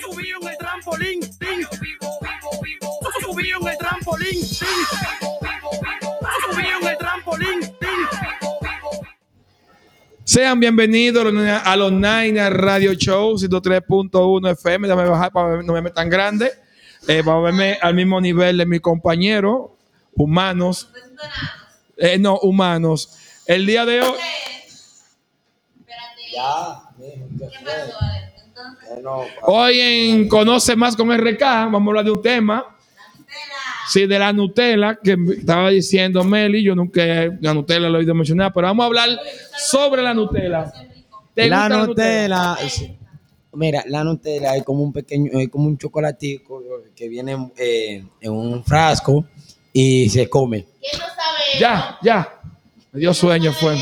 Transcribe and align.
Subido 0.00 0.38
en 0.42 0.48
el 0.48 0.58
trampolín, 0.58 1.22
subido 1.22 1.68
en 3.60 3.68
el 3.68 3.78
trampolín, 3.78 4.44
subido 4.44 4.90
en 6.80 6.88
el 6.88 6.98
trampolín. 6.98 7.60
Sean 10.24 10.60
bienvenidos 10.60 11.26
a 11.64 11.76
los 11.76 11.92
Nine 11.92 12.50
Radio 12.50 12.94
Show 12.94 13.34
103.1 13.34 14.52
FM. 14.52 14.88
Déjame 14.88 15.08
bajar 15.08 15.32
para 15.32 15.62
no 15.62 15.72
verme 15.72 15.90
tan 15.90 16.08
grande. 16.08 16.52
Eh, 17.08 17.22
para 17.24 17.40
verme 17.40 17.78
al 17.82 17.94
mismo 17.94 18.20
nivel 18.20 18.58
de 18.58 18.66
mi 18.66 18.78
compañero, 18.78 19.76
humanos. 20.14 20.88
Eh, 21.96 22.18
no, 22.18 22.38
humanos. 22.38 23.18
El 23.46 23.66
día 23.66 23.84
de 23.84 24.00
hoy. 24.00 24.18
Ya, 26.32 26.82
¿qué 26.98 27.20
pasó, 27.62 27.98
Eh, 28.56 29.02
Hoy 29.42 29.80
en 29.80 30.28
Conoce 30.28 30.76
Más 30.76 30.96
con 30.96 31.10
RK, 31.12 31.40
vamos 31.40 31.86
a 31.86 31.90
hablar 31.90 32.04
de 32.04 32.10
un 32.12 32.22
tema. 32.22 32.64
Sí, 33.88 34.06
de 34.06 34.18
la 34.18 34.32
Nutella, 34.32 34.98
que 35.02 35.16
estaba 35.36 35.68
diciendo 35.70 36.24
Meli, 36.24 36.62
yo 36.62 36.74
nunca 36.74 37.02
la 37.40 37.52
Nutella 37.52 37.88
lo 37.88 37.96
he 37.96 38.00
oído 38.00 38.14
mencionar, 38.14 38.52
pero 38.52 38.68
vamos 38.68 38.84
a 38.84 38.86
hablar 38.86 39.10
sobre 39.58 40.02
la 40.02 40.14
Nutella. 40.14 40.72
¿Te 41.34 41.48
La 41.48 41.64
gusta 41.68 41.86
Nutella. 41.86 42.56
sí. 42.68 42.96
Mira, 43.52 43.84
la 43.86 44.02
Nutella 44.02 44.56
es 44.56 44.64
como 44.64 44.82
un 44.82 44.92
pequeño, 44.92 45.30
es 45.38 45.48
como 45.48 45.66
un 45.66 45.78
chocolatico 45.78 46.62
que 46.96 47.08
viene 47.08 47.50
eh, 47.56 48.04
en 48.20 48.32
un 48.32 48.64
frasco 48.64 49.26
y 49.72 50.08
se 50.08 50.28
come. 50.28 50.64
¿quién 50.80 51.00
no 51.00 51.06
sabe 51.06 51.60
Ya, 51.60 51.98
ya. 52.02 52.40
Me 52.92 53.00
dio 53.00 53.12
sueño, 53.14 53.52
fue. 53.52 53.76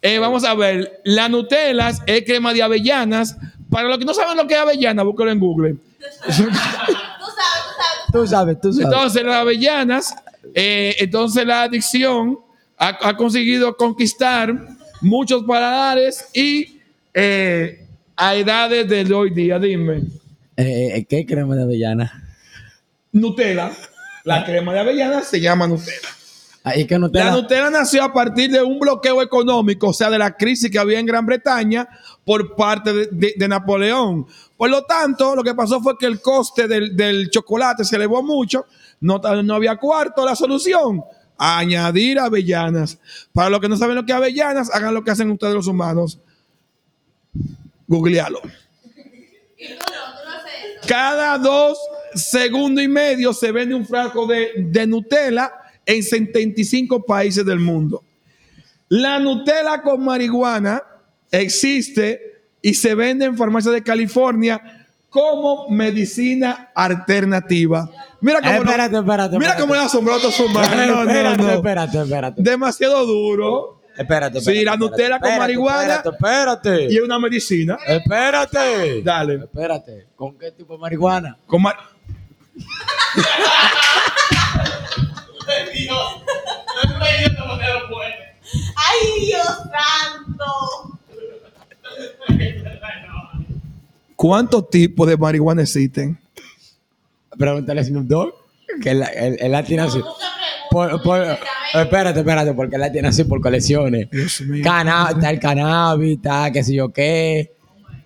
Eh, 0.00 0.18
vamos 0.18 0.44
a 0.44 0.54
ver, 0.54 1.00
la 1.04 1.28
Nutella 1.28 1.90
es 2.06 2.22
crema 2.24 2.54
de 2.54 2.62
avellanas. 2.62 3.36
Para 3.76 3.88
los 3.88 3.98
que 3.98 4.06
no 4.06 4.14
saben 4.14 4.38
lo 4.38 4.46
que 4.46 4.54
es 4.54 4.60
avellana, 4.60 5.02
búsquelo 5.02 5.30
en 5.30 5.38
Google. 5.38 5.76
Tú 6.24 6.32
sabes, 6.32 6.48
tú 6.48 7.26
sabes, 7.26 8.10
tú 8.10 8.26
sabes, 8.26 8.60
tú 8.62 8.72
sabes. 8.72 8.86
Entonces, 8.86 9.22
las 9.22 9.34
avellanas, 9.34 10.16
eh, 10.54 10.96
entonces 10.98 11.46
la 11.46 11.64
adicción 11.64 12.38
ha, 12.78 12.96
ha 13.06 13.14
conseguido 13.18 13.76
conquistar 13.76 14.66
muchos 15.02 15.44
paladares 15.44 16.26
y 16.32 16.80
eh, 17.12 17.86
a 18.16 18.34
edades 18.34 18.88
de 18.88 19.12
hoy 19.12 19.34
día, 19.34 19.58
dime. 19.58 20.04
Eh, 20.56 21.04
¿Qué 21.06 21.26
crema 21.26 21.54
de 21.54 21.64
avellana? 21.64 22.34
Nutella, 23.12 23.72
la 24.24 24.42
crema 24.46 24.72
de 24.72 24.78
avellanas 24.78 25.26
se 25.28 25.38
llama 25.38 25.66
Nutella. 25.66 26.15
Ahí 26.66 26.84
que 26.84 26.94
La 26.94 26.98
Nutella. 26.98 27.30
Nutella 27.30 27.70
nació 27.70 28.02
a 28.02 28.12
partir 28.12 28.50
de 28.50 28.60
un 28.60 28.80
bloqueo 28.80 29.22
económico, 29.22 29.90
o 29.90 29.92
sea, 29.92 30.10
de 30.10 30.18
la 30.18 30.36
crisis 30.36 30.68
que 30.68 30.80
había 30.80 30.98
en 30.98 31.06
Gran 31.06 31.24
Bretaña 31.24 31.88
por 32.24 32.56
parte 32.56 33.06
de, 33.12 33.48
Napoleón. 33.48 34.26
Por 34.56 34.68
lo 34.68 34.82
tanto, 34.82 35.36
lo 35.36 35.44
que 35.44 35.54
pasó 35.54 35.80
fue 35.80 35.96
que 35.96 36.06
el 36.06 36.20
coste 36.20 36.66
del, 36.66 37.30
chocolate 37.30 37.84
se 37.84 37.94
elevó 37.94 38.20
mucho, 38.20 38.66
no, 38.98 39.20
había 39.54 39.76
cuarto. 39.76 40.24
La 40.24 40.34
solución, 40.34 41.04
añadir 41.38 42.18
avellanas. 42.18 42.98
Para 43.32 43.48
los 43.48 43.60
que 43.60 43.68
no 43.68 43.76
saben 43.76 43.94
lo 43.94 44.04
que 44.04 44.10
es 44.10 44.18
avellanas, 44.18 44.68
hagan 44.74 44.92
lo 44.92 45.04
que 45.04 45.12
hacen 45.12 45.30
ustedes 45.30 45.54
los 45.54 45.68
humanos. 45.68 46.18
Googlealo. 47.86 48.40
Cada 50.88 51.38
dos 51.38 51.78
segundos 52.12 52.82
y 52.82 52.88
medio 52.88 53.32
se 53.32 53.52
vende 53.52 53.76
un 53.76 53.86
frasco 53.86 54.26
de 54.26 54.84
Nutella 54.88 55.52
en 55.86 56.02
75 56.02 57.04
países 57.06 57.46
del 57.46 57.60
mundo. 57.60 58.02
La 58.88 59.18
Nutella 59.18 59.80
con 59.82 60.04
marihuana 60.04 60.82
existe 61.30 62.20
y 62.62 62.74
se 62.74 62.94
vende 62.94 63.24
en 63.24 63.36
farmacias 63.36 63.72
de 63.74 63.82
California 63.82 64.86
como 65.08 65.68
medicina 65.70 66.70
alternativa. 66.74 67.88
Mira 68.20 68.40
cómo, 68.40 68.50
Eh, 68.52 68.54
no- 68.56 68.62
espérate, 68.64 68.96
espérate, 68.98 69.38
mira 69.38 69.50
espérate. 69.52 69.60
cómo 69.60 69.74
es 69.74 69.80
asombroso 69.80 70.30
su 70.30 70.48
madre. 70.48 70.86
No, 70.86 71.04
no, 71.04 71.10
espérate, 71.10 71.42
no. 71.42 71.50
espérate, 71.50 71.98
espérate. 72.02 72.42
Demasiado 72.42 73.06
duro. 73.06 73.80
Espérate, 73.96 74.40
Sí, 74.40 74.50
espérate, 74.50 74.64
la 74.64 74.72
espérate, 74.72 74.78
Nutella 74.78 75.18
con 75.20 75.28
espérate, 75.30 75.38
marihuana. 75.40 75.94
Espérate, 75.94 76.08
espérate. 76.10 76.92
Y 76.92 76.96
es 76.98 77.02
una 77.02 77.18
medicina. 77.18 77.78
Espérate. 77.86 79.02
Dale. 79.02 79.34
Espérate. 79.36 80.06
¿Con 80.14 80.38
qué 80.38 80.52
tipo 80.52 80.74
de 80.74 80.78
marihuana? 80.80 81.38
Con 81.46 81.62
mar- 81.62 81.76
¿Cuántos 94.16 94.70
tipos 94.70 95.06
de 95.08 95.16
marihuana 95.16 95.62
existen? 95.62 96.18
Pregúntale 97.38 97.80
a 97.80 97.84
Snoop 97.84 98.06
Dogg. 98.06 98.32
Que 98.82 98.90
él, 98.90 99.04
él- 99.14 99.36
él 99.40 99.52
la 99.52 99.62
tiene 99.62 99.82
así. 99.84 100.00
Por- 100.70 100.90
espérate, 101.74 102.18
espérate, 102.20 102.52
porque 102.54 102.74
él 102.76 102.80
la 102.80 102.90
tiene 102.92 103.08
así 103.08 103.24
por 103.24 103.40
colecciones. 103.40 104.08
Cana- 104.62 105.10
está 105.10 105.30
el 105.30 105.38
cannabis, 105.38 106.16
está 106.16 106.50
qué 106.50 106.64
sé 106.64 106.74
yo 106.74 106.92
qué. 106.92 107.52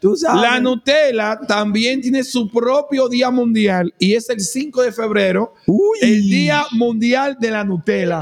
Tú 0.00 0.14
sabes. 0.16 0.42
La 0.42 0.60
Nutella 0.60 1.38
también 1.48 2.00
tiene 2.02 2.22
su 2.24 2.50
propio 2.50 3.08
día 3.08 3.30
mundial 3.30 3.92
y 3.98 4.14
es 4.14 4.28
el 4.28 4.40
5 4.40 4.82
de 4.82 4.92
febrero, 4.92 5.54
Uy. 5.66 5.98
el 6.02 6.22
Día 6.22 6.64
Mundial 6.72 7.36
de 7.40 7.50
la 7.50 7.64
Nutella. 7.64 8.20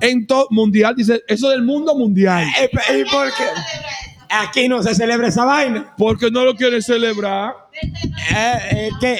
En 0.00 0.26
todo 0.26 0.46
mundial, 0.50 0.94
dice, 0.96 1.22
eso 1.26 1.50
del 1.50 1.62
mundo 1.62 1.96
mundial. 1.96 2.44
Eh, 2.60 2.70
¿Y 3.00 3.04
por 3.10 3.26
qué? 3.26 3.44
¿Quién 4.28 4.40
no? 4.40 4.48
Aquí 4.48 4.68
no 4.68 4.82
se 4.82 4.94
celebra 4.94 5.28
esa 5.28 5.44
vaina. 5.44 5.94
Porque 5.96 6.30
no 6.30 6.44
lo 6.44 6.54
quieren 6.54 6.82
celebrar. 6.82 7.54
Eh, 7.72 8.58
eh, 8.70 8.90
que, 9.00 9.18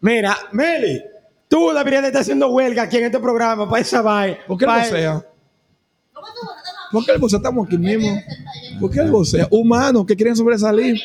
mira, 0.00 0.36
Meli, 0.52 1.02
tú 1.48 1.70
deberías 1.72 2.02
de 2.02 2.08
estar 2.08 2.22
haciendo 2.22 2.48
huelga 2.50 2.82
aquí 2.84 2.96
en 2.98 3.04
este 3.04 3.18
programa 3.20 3.68
para 3.68 3.82
esa 3.82 4.02
vaina. 4.02 4.38
¿Por 4.46 4.58
qué 4.58 4.64
el 4.64 4.70
Pa- 4.70 4.78
vocea? 4.84 5.24
¿Cómo 6.12 6.26
tú 6.28 6.40
vas 6.46 6.58
a 6.58 6.62
tomar? 6.62 6.92
¿Por 6.92 7.04
qué 7.04 7.12
el 7.12 7.18
vocea? 7.18 7.36
Estamos 7.38 7.66
aquí 7.66 7.78
mismo. 7.78 8.20
¿Por 8.80 8.90
qué 8.90 9.00
el 9.00 9.10
vocea? 9.10 9.46
Humanos 9.50 10.04
que 10.06 10.16
quieren 10.16 10.36
sobresalir. 10.36 11.00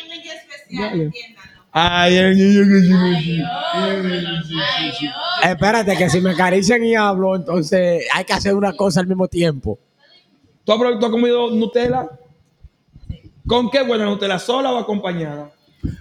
Dale. 0.69 1.11
Ay, 1.75 2.17
aquí. 2.17 3.41
Ay, 3.73 4.01
Dios. 4.01 5.13
Espérate, 5.43 5.97
que 5.97 6.09
si 6.09 6.21
me 6.21 6.31
acarician 6.31 6.83
y 6.83 6.95
hablo, 6.95 7.35
entonces 7.35 8.05
hay 8.13 8.23
que 8.25 8.33
hacer 8.33 8.53
una 8.55 8.73
cosa 8.73 8.99
al 8.99 9.07
mismo 9.07 9.27
tiempo. 9.27 9.77
¿Tú 10.63 10.71
has, 10.71 10.77
probado- 10.79 10.99
tú 10.99 11.05
has 11.07 11.11
comido 11.11 11.51
Nutella? 11.51 12.07
¿Con 13.47 13.69
qué 13.69 13.81
buena 13.83 14.05
Nutella? 14.05 14.39
¿Sola 14.39 14.71
o 14.71 14.77
acompañada? 14.77 15.51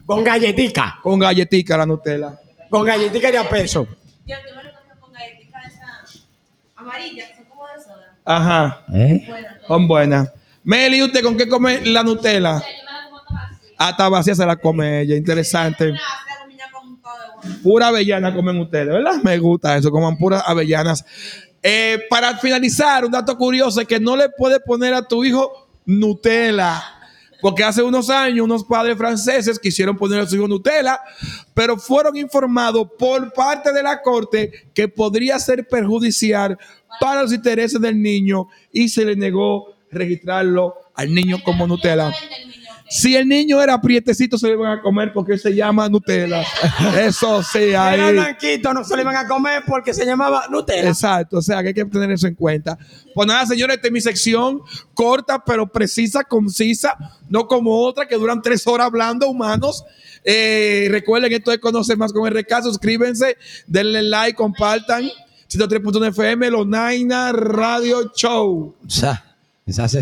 Con 0.06 0.22
galletica. 0.22 0.98
Con 1.02 1.18
galletica 1.18 1.76
la 1.76 1.86
Nutella. 1.86 2.38
Con 2.70 2.84
galletica 2.84 3.30
de 3.30 3.38
a 3.38 3.48
peso. 3.48 3.86
Yo 4.26 4.36
te 4.36 4.50
a 4.50 4.54
contar 4.54 4.98
con 5.00 5.12
galletitas 5.12 5.64
esas 5.66 6.26
amarillas, 6.76 7.28
que 7.28 7.36
son 7.36 7.44
como 7.46 7.66
de 7.66 7.82
soda. 7.82 8.16
Ajá. 8.24 8.84
¿Eh? 8.94 9.24
Bueno, 9.28 9.48
Son 9.66 9.88
buenas. 9.88 10.32
Meli, 10.64 11.02
¿usted 11.02 11.22
con 11.22 11.36
qué 11.36 11.48
come 11.48 11.80
la 11.84 12.02
Nutella? 12.02 12.60
yo 12.60 12.66
me 12.66 12.82
la 12.82 13.08
como 13.08 13.20
toda 13.26 13.50
así. 13.50 13.74
Hasta 13.76 14.08
vacía 14.08 14.34
se 14.34 14.46
la 14.46 14.56
come 14.56 15.00
ella. 15.00 15.16
Interesante. 15.16 15.86
De. 15.86 15.98
Pura 17.62 17.88
avellana 17.88 18.34
comen 18.34 18.60
ustedes, 18.60 18.88
¿verdad? 18.88 19.20
Me 19.22 19.38
gusta 19.38 19.76
eso, 19.76 19.90
coman 19.90 20.16
puras 20.16 20.42
avellanas. 20.46 21.04
Eh, 21.62 22.00
para 22.08 22.36
finalizar, 22.38 23.04
un 23.04 23.10
dato 23.12 23.36
curioso 23.36 23.80
es 23.80 23.86
que 23.86 24.00
no 24.00 24.16
le 24.16 24.28
puedes 24.30 24.60
poner 24.60 24.94
a 24.94 25.06
tu 25.06 25.24
hijo 25.24 25.68
Nutella. 25.84 26.82
Porque 27.42 27.64
hace 27.64 27.82
unos 27.82 28.08
años 28.08 28.44
unos 28.44 28.64
padres 28.64 28.96
franceses 28.96 29.58
quisieron 29.58 29.98
poner 29.98 30.20
a 30.20 30.26
su 30.26 30.36
hijo 30.36 30.48
Nutella, 30.48 30.98
pero 31.52 31.76
fueron 31.76 32.16
informados 32.16 32.88
por 32.98 33.34
parte 33.34 33.72
de 33.72 33.82
la 33.82 34.00
corte 34.00 34.50
que 34.72 34.88
podría 34.88 35.38
ser 35.38 35.68
perjudicial 35.68 36.56
para 37.00 37.22
los 37.22 37.32
intereses 37.32 37.80
del 37.80 38.00
niño 38.00 38.48
y 38.72 38.88
se 38.88 39.04
le 39.04 39.16
negó 39.16 39.74
registrarlo 39.90 40.74
al 40.94 41.12
niño 41.12 41.42
como 41.44 41.66
Nutella. 41.66 42.12
Si 42.92 43.16
el 43.16 43.26
niño 43.26 43.62
era 43.62 43.80
prietecito, 43.80 44.36
se 44.36 44.48
le 44.48 44.56
van 44.56 44.78
a 44.78 44.82
comer 44.82 45.14
porque 45.14 45.38
se 45.38 45.54
llama 45.54 45.88
Nutella. 45.88 46.44
Eso 47.00 47.42
sí, 47.42 47.58
Era 47.58 47.86
ahí. 48.06 48.12
blanquito, 48.12 48.74
no 48.74 48.84
se 48.84 48.94
le 48.96 49.02
iban 49.02 49.16
a 49.16 49.26
comer 49.26 49.62
porque 49.66 49.94
se 49.94 50.04
llamaba 50.04 50.44
Nutella. 50.50 50.90
Exacto, 50.90 51.38
o 51.38 51.42
sea 51.42 51.62
que 51.62 51.68
hay 51.68 51.74
que 51.74 51.86
tener 51.86 52.10
eso 52.10 52.26
en 52.26 52.34
cuenta. 52.34 52.76
Pues 53.14 53.26
nada, 53.26 53.46
señores, 53.46 53.76
esta 53.76 53.88
es 53.88 53.92
mi 53.92 54.02
sección 54.02 54.60
corta, 54.92 55.42
pero 55.42 55.66
precisa, 55.66 56.22
concisa, 56.22 56.94
no 57.30 57.46
como 57.46 57.80
otra 57.82 58.06
que 58.06 58.16
duran 58.16 58.42
tres 58.42 58.66
horas 58.66 58.88
hablando, 58.88 59.26
humanos. 59.26 59.84
Eh, 60.22 60.88
recuerden, 60.90 61.32
esto 61.32 61.50
es 61.50 61.58
Conocer 61.60 61.96
Más 61.96 62.12
con 62.12 62.30
RK, 62.30 62.62
suscríbanse, 62.62 63.38
denle 63.66 64.02
like, 64.02 64.36
compartan. 64.36 65.08
103.1 65.48 66.08
FM, 66.08 66.50
los 66.50 66.66
Naina 66.66 67.32
Radio 67.32 68.10
Show. 68.14 68.74
O 68.86 68.90
sea, 68.90 69.22
esa 69.66 69.88
sesión. 69.88 70.00